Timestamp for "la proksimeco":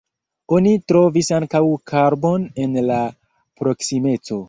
2.91-4.37